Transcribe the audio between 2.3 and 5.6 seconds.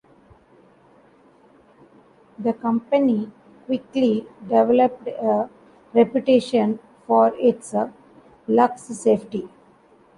The company quickly developed a